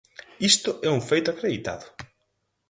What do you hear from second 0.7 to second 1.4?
é un feito